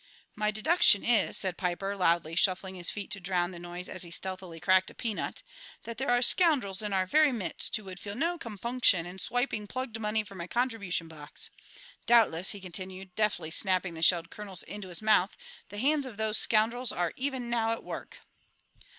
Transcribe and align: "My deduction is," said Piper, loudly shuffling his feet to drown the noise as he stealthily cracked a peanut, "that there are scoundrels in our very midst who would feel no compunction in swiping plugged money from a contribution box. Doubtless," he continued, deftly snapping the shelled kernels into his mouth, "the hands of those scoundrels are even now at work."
"My 0.35 0.49
deduction 0.49 1.03
is," 1.03 1.37
said 1.37 1.57
Piper, 1.59 1.95
loudly 1.95 2.35
shuffling 2.35 2.73
his 2.73 2.89
feet 2.89 3.11
to 3.11 3.19
drown 3.19 3.51
the 3.51 3.59
noise 3.59 3.87
as 3.87 4.01
he 4.01 4.09
stealthily 4.09 4.59
cracked 4.59 4.89
a 4.89 4.95
peanut, 4.95 5.43
"that 5.83 5.99
there 5.99 6.09
are 6.09 6.23
scoundrels 6.23 6.81
in 6.81 6.91
our 6.91 7.05
very 7.05 7.31
midst 7.31 7.75
who 7.75 7.83
would 7.83 7.99
feel 7.99 8.15
no 8.15 8.39
compunction 8.39 9.05
in 9.05 9.19
swiping 9.19 9.67
plugged 9.67 10.01
money 10.01 10.23
from 10.23 10.41
a 10.41 10.47
contribution 10.47 11.07
box. 11.07 11.51
Doubtless," 12.07 12.49
he 12.49 12.59
continued, 12.59 13.13
deftly 13.13 13.51
snapping 13.51 13.93
the 13.93 14.01
shelled 14.01 14.31
kernels 14.31 14.63
into 14.63 14.87
his 14.87 15.03
mouth, 15.03 15.37
"the 15.69 15.77
hands 15.77 16.07
of 16.07 16.17
those 16.17 16.39
scoundrels 16.39 16.91
are 16.91 17.13
even 17.15 17.47
now 17.47 17.71
at 17.71 17.83
work." 17.83 18.21